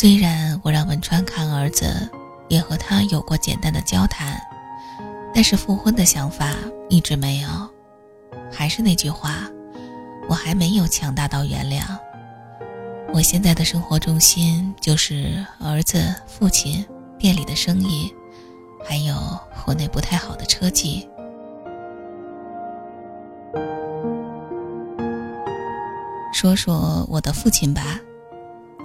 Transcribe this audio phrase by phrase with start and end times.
[0.00, 2.08] 虽然我让文川看儿子，
[2.46, 4.40] 也和他有过简单的交谈，
[5.34, 6.54] 但是复婚的想法
[6.88, 7.48] 一直没有。
[8.48, 9.50] 还是那句话，
[10.28, 11.82] 我还没有强大到原谅。
[13.12, 16.86] 我现在的生活重心就是儿子、父亲、
[17.18, 18.14] 店里的生意，
[18.88, 19.16] 还有
[19.64, 21.08] 国内不太好的车技。
[26.32, 27.98] 说说我的父亲吧，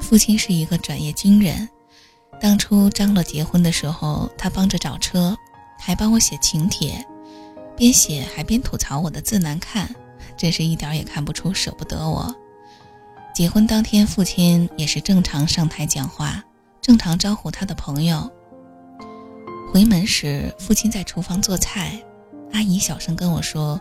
[0.04, 1.68] 父亲是一个转业军人。
[2.40, 5.36] 当初张罗结婚的时候，他帮着找车，
[5.80, 7.04] 还帮我写请帖，
[7.78, 9.90] 边写还边吐槽我的字难看，
[10.36, 12.36] 真是一点也看不出舍不得我。
[13.34, 16.44] 结婚当天，父亲也是正常上台讲话，
[16.82, 18.30] 正常招呼他的朋友。
[19.72, 21.98] 回门时，父亲在厨房做菜，
[22.52, 23.80] 阿姨小声跟我说，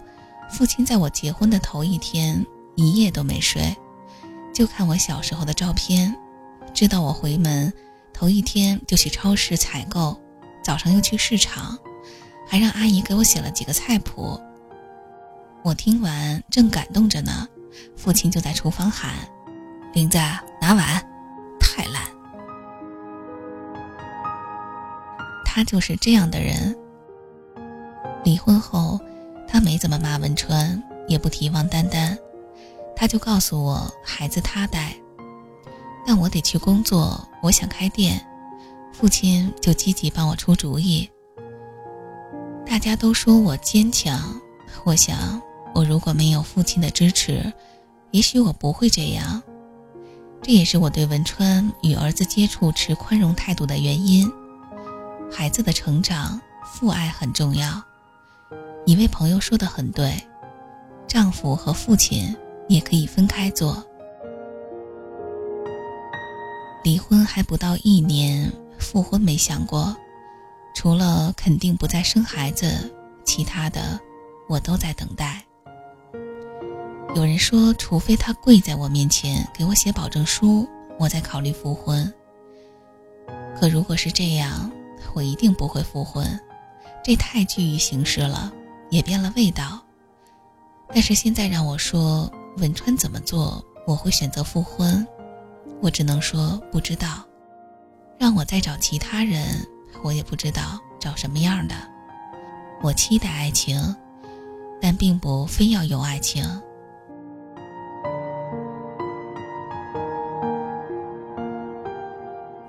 [0.48, 2.46] 父亲在我结婚的头一天。
[2.74, 3.76] 一夜都没睡，
[4.54, 6.16] 就看我小时候的照片，
[6.82, 7.72] 知道我回门
[8.12, 10.20] 头一天就去超市采购，
[10.64, 11.78] 早上又去市场，
[12.44, 14.36] 还让阿姨给我写了几个菜谱。
[15.62, 17.46] 我听完正感动着呢，
[17.96, 19.12] 父亲就在厨房喊
[19.94, 20.18] ：“玲子，
[20.60, 21.00] 拿碗，
[21.60, 22.02] 太烂。”
[25.46, 26.76] 他就是这样的人。
[28.24, 28.98] 离婚后，
[29.46, 32.18] 他没怎么骂文川，也不提王丹丹。
[32.96, 34.96] 他就告诉我，孩子他带，
[36.06, 37.26] 但我得去工作。
[37.42, 38.24] 我想开店，
[38.92, 41.08] 父亲就积极帮我出主意。
[42.66, 44.40] 大家都说我坚强，
[44.84, 45.40] 我想，
[45.74, 47.52] 我如果没有父亲的支持，
[48.10, 49.42] 也许我不会这样。
[50.40, 54.30] 这也是我对文川与儿子接触持宽容态度的原因。
[55.30, 57.82] 孩子的成长，父爱很重要。
[58.86, 60.14] 一位朋友说的很对，
[61.06, 62.36] 丈夫和父亲。
[62.68, 63.84] 也可以分开做。
[66.82, 69.96] 离婚还不到一年，复婚没想过，
[70.74, 72.92] 除了肯定不再生孩子，
[73.24, 74.00] 其他的
[74.48, 75.42] 我都在等待。
[77.14, 80.68] 有人说，除非他跪在我面前给我写保证书，
[80.98, 82.12] 我再考虑复婚。
[83.54, 84.70] 可如果是这样，
[85.14, 86.26] 我一定不会复婚，
[87.04, 88.52] 这太拘于形式了，
[88.90, 89.80] 也变了味道。
[90.88, 92.30] 但是现在让我说。
[92.58, 95.06] 文川怎么做，我会选择复婚。
[95.82, 97.26] 我只能说不知道，
[98.16, 99.66] 让我再找其他人，
[100.04, 101.74] 我也不知道找什么样的。
[102.80, 103.96] 我期待爱情，
[104.80, 106.44] 但并不非要有爱情。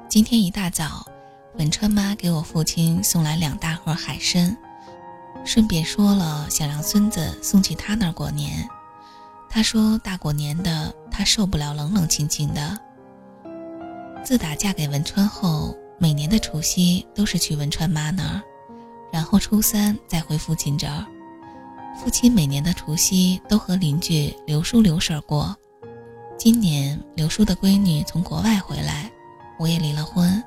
[0.09, 1.05] 今天一大早，
[1.59, 4.57] 文川妈给我父亲送来两大盒海参，
[5.45, 8.67] 顺便说了想让孙子送去他那儿过年。
[9.51, 12.79] 他说：“大过年的，他受不了冷冷清清的。
[14.23, 18.41] 自打嫁给文川后，每年的除夕都是去文川妈那儿，
[19.11, 21.05] 然后初三再回父亲这儿。
[22.01, 25.53] 父亲每年的除夕都和邻居刘叔、刘婶过。
[26.37, 29.11] 今年刘叔的闺女从国外回来，
[29.59, 30.41] 我也离了婚，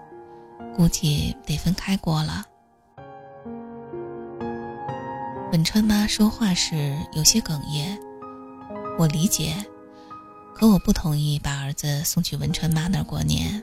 [0.74, 2.44] 估计得分开过了。”
[5.52, 7.96] 文川妈说话时有些哽咽。
[8.98, 9.54] 我理解，
[10.58, 13.62] 可我不同意把儿子送去文川妈那儿过年，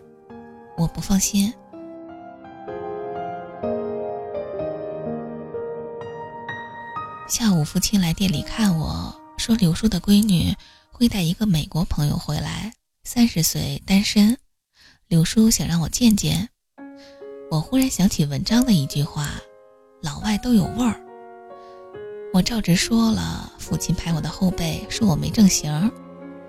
[0.77, 1.51] 我不放心。
[7.27, 10.55] 下午父亲来店里看我说，刘叔的闺女
[10.91, 12.71] 会带一个美国朋友回来，
[13.03, 14.37] 三十岁单身，
[15.07, 16.47] 刘叔想让我见见。
[17.49, 19.31] 我忽然想起文章的一句话
[20.03, 21.01] ：“老外都有味儿。”
[22.35, 25.91] 我照直说了，父亲拍我的后背，说我没正形。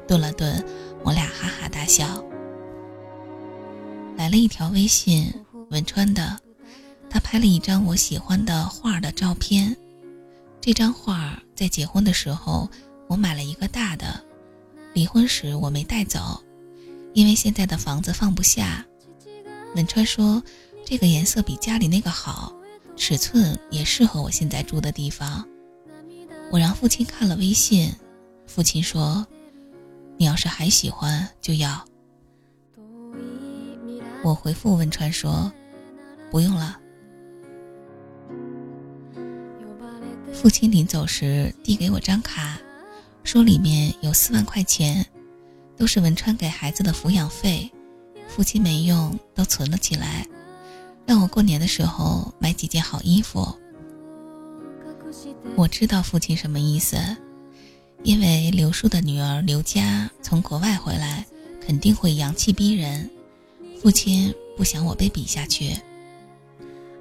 [0.07, 0.65] 顿了顿，
[1.03, 2.25] 我俩哈哈大笑。
[4.17, 5.33] 来了一条微信，
[5.71, 6.39] 文川的，
[7.11, 9.77] 他拍了一张我喜欢的画的照片。
[10.61, 12.71] 这张画在结婚的时候
[13.07, 14.25] 我买了一个大的，
[14.93, 16.43] 离婚时我没带走，
[17.13, 18.85] 因为现在的房子放不下。
[19.75, 20.43] 文川说，
[20.85, 22.55] 这个颜色比家里那个好，
[22.97, 25.47] 尺寸也适合我现在住的地方。
[26.51, 27.93] 我让父亲看了微信，
[28.47, 29.27] 父亲说
[30.17, 31.85] ：“你要是还喜欢，就要。”
[34.23, 35.53] 我回复文川说
[36.31, 36.79] ：“不用了。”
[40.33, 42.59] 父亲临走时递给我张卡，
[43.23, 45.05] 说里面有四万块钱，
[45.77, 47.71] 都是文川给孩子的抚养费，
[48.29, 50.27] 父亲没用，都存了起来，
[51.07, 53.57] 让我过年的时候买几件好衣服。
[55.57, 56.97] 我知道父亲什么意思，
[58.05, 61.25] 因为刘叔的女儿刘佳从国外回来，
[61.67, 63.11] 肯定会洋气逼人。
[63.81, 65.75] 父亲不想我被比下去。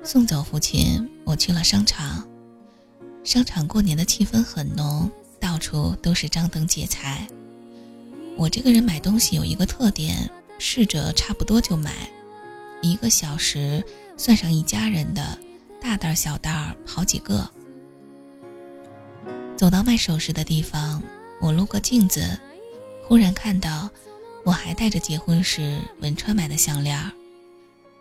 [0.01, 2.25] 送走父亲，我去了商场。
[3.21, 5.11] 商场过年的气氛很浓，
[5.41, 7.27] 到处都是张灯结彩。
[8.37, 12.09] 我这个人买东西有一个特点，试着差不多就买，
[12.81, 13.83] 一个小时
[14.15, 15.37] 算上一家人的，
[15.81, 17.49] 大袋小袋好几个。
[19.63, 21.01] 走到卖首饰的地方，
[21.39, 22.37] 我路过镜子，
[23.07, 23.89] 忽然看到
[24.43, 26.99] 我还戴着结婚时文川买的项链，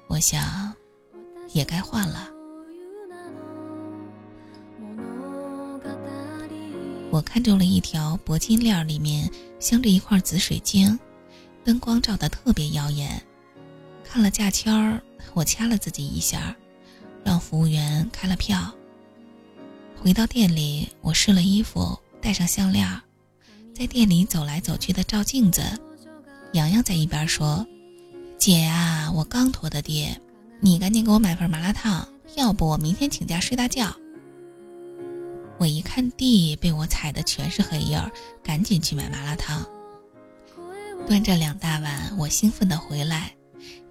[0.08, 0.74] 我想，
[1.52, 2.28] 也该换了。
[7.12, 9.30] 我看中了一条铂金链，里面
[9.60, 10.98] 镶着一块紫水晶，
[11.62, 13.22] 灯光照得特别耀眼。
[14.02, 15.00] 看了价签儿，
[15.32, 16.56] 我掐了自己一下，
[17.22, 18.74] 让服务员开了票。
[20.02, 22.84] 回到店里，我试了衣服，戴上项链，
[23.72, 25.62] 在店里走来走去的照镜子。
[26.54, 27.64] 洋洋在一边说
[28.36, 30.08] ：“姐啊，我刚拖的地，
[30.58, 32.04] 你赶紧给我买份麻辣烫，
[32.34, 33.94] 要不我明天请假睡大觉。”
[35.56, 38.10] 我一看地被我踩的全是黑印儿，
[38.42, 39.64] 赶紧去买麻辣烫。
[41.06, 43.32] 端着两大碗，我兴奋地回来，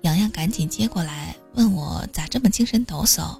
[0.01, 3.39] 洋洋赶紧接过来，问我咋这么精神抖擞。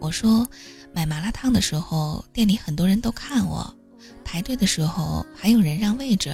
[0.00, 0.46] 我说，
[0.92, 3.74] 买麻辣烫的时候，店里很多人都看我，
[4.24, 6.32] 排队的时候还有人让位置。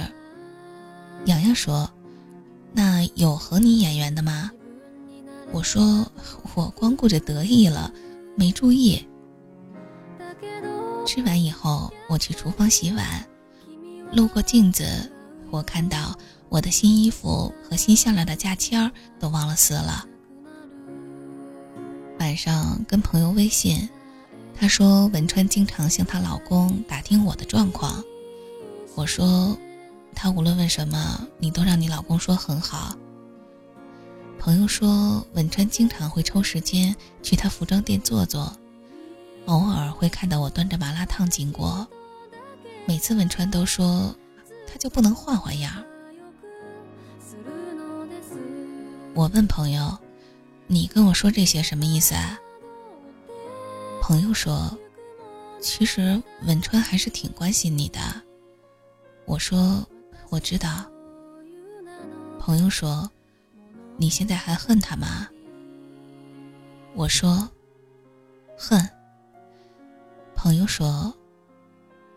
[1.27, 1.91] 洋洋说，
[2.73, 4.51] 那有和你演员的吗？
[5.53, 6.07] 我说，
[6.55, 7.93] 我光顾着得意了，
[8.37, 9.07] 没注意。
[11.07, 13.27] 吃完以后，我去厨房洗碗，
[14.13, 14.85] 路过镜子，
[15.51, 16.19] 我看到
[16.49, 20.05] 我的新衣服和新项链的价签都忘了撕了。
[22.35, 23.89] 晚上跟朋友微信，
[24.57, 28.03] 她说文川经常向她老公打听我的状况。
[28.97, 29.57] 我说，
[30.17, 32.99] 他无论问什么，你都让你老公说很好。
[34.37, 38.53] 朋友说文川经常会抽时间去他服装店坐坐。
[39.45, 41.87] 偶尔会看到我端着麻辣烫经过，
[42.85, 44.13] 每次文川都说，
[44.67, 45.85] 他就不能换换样。
[49.15, 49.97] 我问朋友
[50.67, 52.39] ：“你跟我说这些什么意思啊？”
[54.01, 54.77] 朋友说
[55.61, 58.01] ：“其实文川还是挺关心你的。”
[59.27, 59.87] 我说
[60.29, 60.85] ：“我知道。”
[62.39, 63.11] 朋友说
[63.97, 65.29] ：“你现在还恨他吗？”
[66.95, 67.49] 我说
[68.57, 68.87] ：“恨。”
[70.37, 71.15] 朋友说：“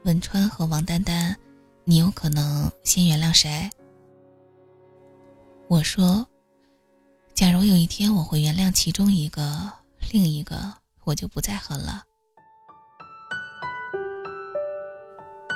[0.04, 1.34] 文川和王丹丹，
[1.86, 3.70] 你有可能先原谅谁？”
[5.70, 6.28] 我说
[7.38, 9.72] ：“假如有一天我会原谅其中一个，
[10.12, 10.74] 另一个
[11.04, 12.04] 我就不再恨了。”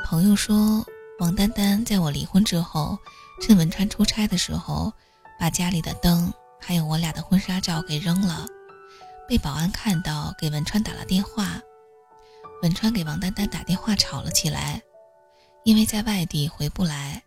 [0.05, 0.85] 朋友说
[1.17, 2.99] ：“王丹丹在我离婚之后，
[3.41, 4.93] 趁文川出差的时候，
[5.39, 8.45] 把家里的灯还有我俩的婚纱照给扔了，
[9.27, 11.59] 被保安看到，给文川打了电话。”
[12.61, 14.83] 文川给王丹丹打电话吵了起来，
[15.63, 17.23] 因为在外地回不来，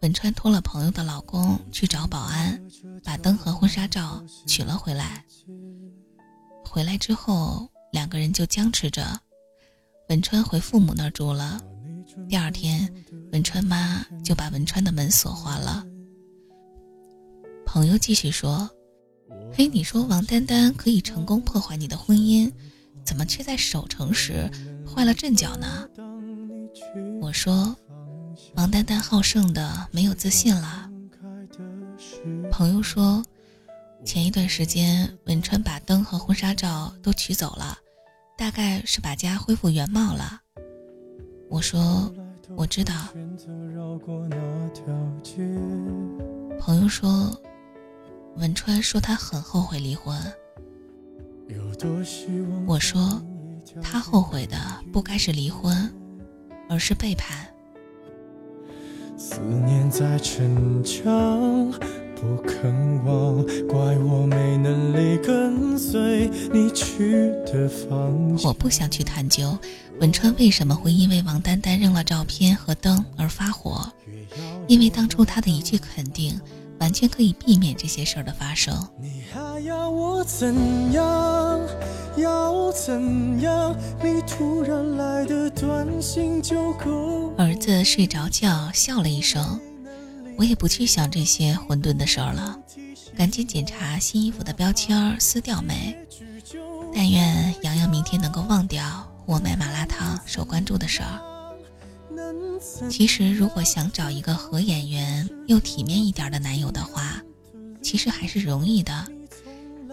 [0.00, 2.58] 文川托了朋友的老公去找保安，
[3.04, 5.22] 把灯和婚纱照取了回来。
[6.64, 9.20] 回来之后，两个人就僵持着。
[10.08, 11.60] 文川回父母那儿住了。
[12.30, 12.90] 第二天，
[13.32, 15.84] 文川妈就把文川的门锁坏了。
[17.66, 18.68] 朋友继续说
[19.52, 22.50] ：“嘿，你说王丹丹可以成功破坏你的婚姻，
[23.04, 24.50] 怎么却在守城时？”
[24.88, 25.86] 坏了阵脚呢。
[27.20, 27.76] 我说，
[28.54, 30.90] 王丹丹好胜的没有自信了。
[32.50, 33.24] 朋友说，
[34.04, 37.78] 前一段时间文川把灯和婚纱照都取走了，
[38.36, 40.40] 大概是把家恢复原貌了。
[41.48, 42.12] 我说，
[42.56, 42.94] 我知道。
[46.58, 47.40] 朋友说，
[48.36, 50.16] 文川说他很后悔离婚。
[52.66, 53.22] 我说。
[53.82, 54.56] 他后悔的
[54.92, 55.94] 不该是离婚，
[56.68, 57.46] 而是背叛。
[59.22, 61.70] 思念在逞强，
[62.16, 68.48] 不肯忘，怪我没能力跟随你去的方向。
[68.48, 69.58] 我不想去探究
[70.00, 73.92] 文川为什么会因为王丹丹扔了照片和灯而发火，
[74.66, 76.40] 因为当初他的一句肯定，
[76.80, 78.74] 完全可以避免这些事儿的发生。
[78.98, 81.60] 你还要我怎样？
[82.16, 83.76] 要怎样？
[84.02, 87.32] 你突然来的短信就够。
[87.38, 89.60] 儿子睡着觉，笑了一声。
[90.36, 92.58] 我也不去想这些混沌的事儿了，
[93.16, 95.96] 赶紧检查新衣服的标签撕掉没。
[96.94, 101.20] 但愿洋洋明天能够忘掉我买麻辣烫受关注的事儿。
[102.88, 107.22] 其实，如果想找一个合眼缘又体面一点的男友的话，
[107.82, 109.06] 其实还是容易的，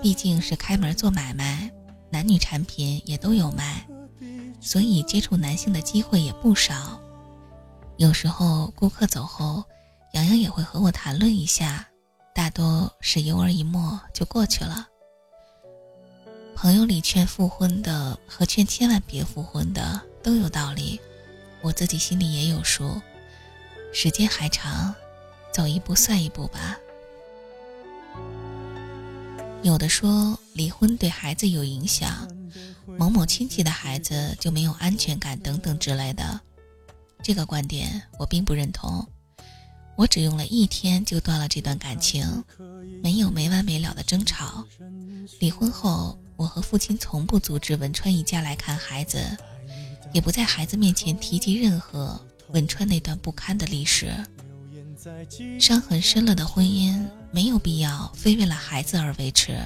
[0.01, 1.71] 毕竟是开门做买卖，
[2.09, 3.87] 男女产品也都有卖，
[4.59, 6.99] 所以接触男性的机会也不少。
[7.97, 9.63] 有时候顾客走后，
[10.13, 11.87] 洋洋也会和我谈论一下，
[12.35, 14.87] 大多是有耳一默就过去了。
[16.55, 20.99] 朋友里劝复婚的和劝千万别复婚的都有道理，
[21.61, 23.01] 我自己心里也有数。
[23.93, 24.93] 时间还长，
[25.51, 26.77] 走一步算一步吧。
[29.63, 32.27] 有的说离婚对孩子有影响，
[32.97, 36.39] 某某亲戚的孩子就没有安全感等等之类的，
[37.23, 39.07] 这个观点我并不认同。
[39.95, 42.43] 我只用了一天就断了这段感情，
[43.01, 44.65] 没有没完没了的争吵。
[45.39, 46.17] 离婚后。
[46.37, 49.17] 我和父亲从不阻止文川一家来看孩子，
[50.13, 54.11] 也不在孩子面前提及任何汶川那段不堪的历史。
[55.59, 59.57] 伤痕深了的婚姻没有必要非为了孩子而维持，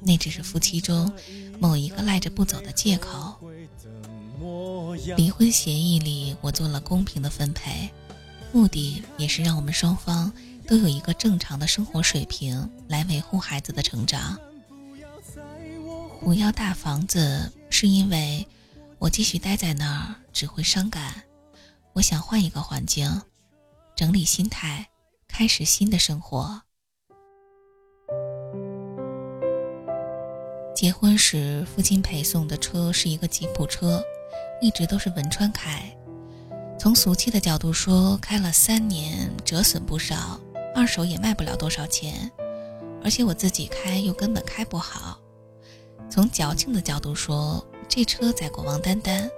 [0.00, 1.12] 那只是夫妻中
[1.58, 3.36] 某一个赖着不走的借口。
[5.16, 7.90] 离婚协议里我做了公平的分配，
[8.52, 10.32] 目的也是让我们双方
[10.66, 14.38] 都有一个正常的生活水平来维护孩子的成长。
[16.20, 18.46] 不要大房子，是因为
[19.02, 21.24] 我继续待在那儿只会伤感。
[21.92, 23.22] 我想换一个环境，
[23.96, 24.88] 整理心态，
[25.26, 26.62] 开始新的生活。
[30.72, 34.00] 结婚时，父亲陪送的车是一个吉普车，
[34.60, 35.82] 一直都是文川开。
[36.78, 40.38] 从俗气的角度说，开了三年，折损不少，
[40.76, 42.30] 二手也卖不了多少钱。
[43.02, 45.18] 而且我自己开又根本开不好。
[46.08, 49.30] 从矫情的角度说，这车载过王丹丹，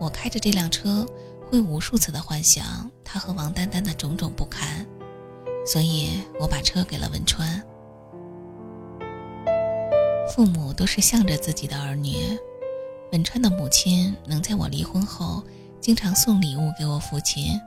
[0.00, 1.06] 我开着这辆车
[1.50, 4.86] 会无数次的幻想他和王丹丹的种种不堪，
[5.66, 7.62] 所以我把车给了文川。
[10.34, 12.16] 父母都是向着自己的儿女，
[13.12, 15.44] 文川的母亲能在我离婚后
[15.78, 17.60] 经常送礼物给我父亲，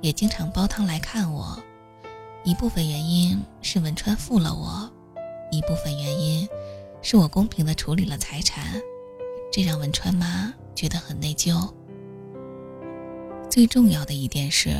[0.00, 1.56] 也经常煲汤来看我，
[2.42, 4.90] 一部分原因是文川负了我，
[5.52, 6.48] 一部分原因。
[7.02, 8.82] 是我公平的处理了财产，
[9.56, 11.72] 这让文川妈觉得很内疚。
[13.48, 14.76] 最重要的一点是，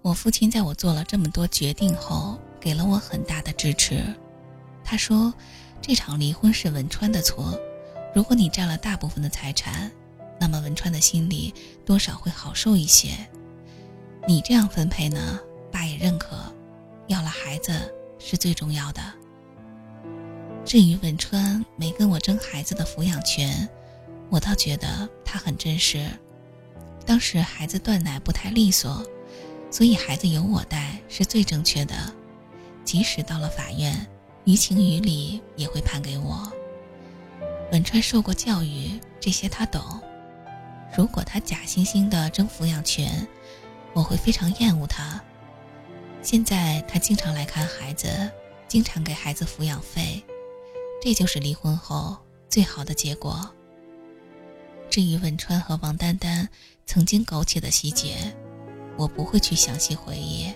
[0.00, 4.00] 我父亲在我做了这么多决定后，给了我很大的支持。
[4.84, 5.34] 他说
[5.82, 7.58] ：“这场离婚是文川的错，
[8.14, 9.90] 如果你占了大部分的财产，
[10.38, 11.52] 那么文川的心里
[11.84, 13.08] 多少会好受一些。
[14.24, 15.40] 你这样分配呢，
[15.72, 16.36] 爸也认可。
[17.08, 17.72] 要了孩子
[18.20, 19.02] 是最重要的。”
[20.64, 23.68] 至于文川没跟我争孩子的抚养权，
[24.30, 26.08] 我倒觉得他很真实。
[27.04, 29.04] 当时孩子断奶不太利索，
[29.70, 31.94] 所以孩子由我带是最正确的。
[32.84, 34.06] 即使到了法院，
[34.44, 36.50] 于情于理也会判给我。
[37.72, 39.82] 文川受过教育，这些他懂。
[40.96, 43.26] 如果他假惺惺的争抚养权，
[43.92, 45.20] 我会非常厌恶他。
[46.22, 48.08] 现在他经常来看孩子，
[48.68, 50.22] 经常给孩子抚养费。
[51.02, 52.16] 这就是离婚后
[52.48, 53.48] 最好的结果。
[54.90, 56.48] 至于文川和王丹丹
[56.84, 58.16] 曾经苟且的细节，
[58.96, 60.52] 我不会去详细回忆。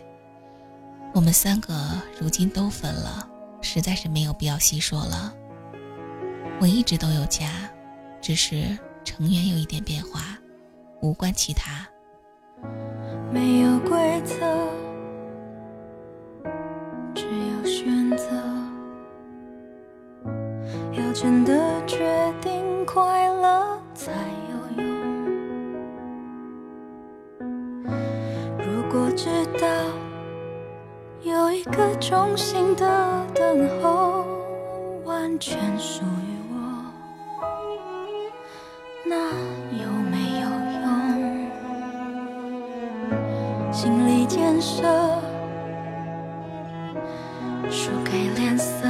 [1.14, 1.72] 我们三个
[2.20, 3.28] 如今都分了，
[3.62, 5.32] 实在是没有必要细说了。
[6.60, 7.48] 我一直都有家，
[8.20, 10.36] 只是成员有一点变化，
[11.00, 11.86] 无关其他。
[13.32, 14.34] 没有规则，
[17.14, 18.26] 只有选择。
[20.92, 21.63] 要真的
[32.06, 34.26] 衷心的等候，
[35.06, 36.54] 完全属于我，
[39.06, 39.16] 那
[39.72, 40.46] 有没有
[40.82, 40.84] 用？
[43.72, 44.82] 心理建设，
[47.70, 48.86] 输给脸色。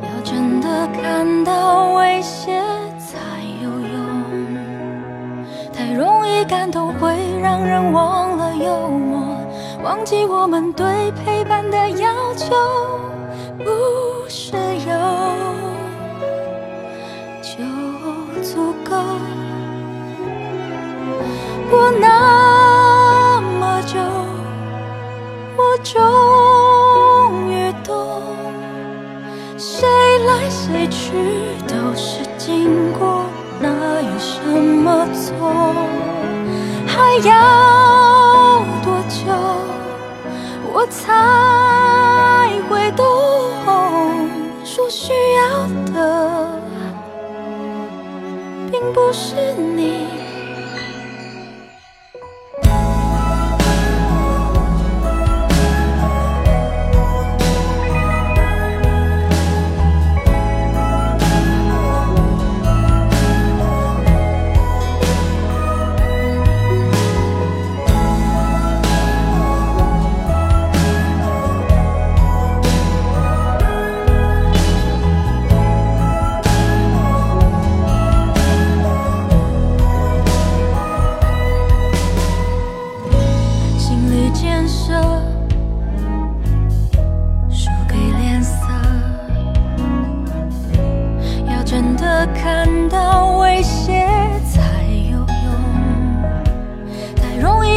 [0.00, 2.62] 要真的看到威胁
[3.00, 3.18] 才
[3.64, 3.98] 有用，
[5.72, 9.01] 太容易感动会让人忘了忧，
[9.82, 12.54] 忘记我们对陪伴的要求
[13.58, 13.64] 不
[14.28, 14.92] 是有
[17.42, 17.52] 就
[18.42, 18.96] 足够。
[21.68, 23.98] 过那么久，
[25.56, 28.22] 我终于懂。
[29.58, 29.88] 谁
[30.26, 31.12] 来谁去
[31.66, 33.24] 都是经过，
[33.60, 35.74] 哪有什么错？
[36.86, 37.91] 还要
[40.82, 43.06] 我才会懂
[44.64, 46.60] 说需要的
[48.68, 50.11] 并不是你。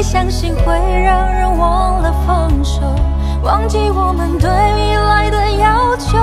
[0.05, 2.79] 相信会让人忘了放手，
[3.41, 6.19] 忘记我们对未来的要求。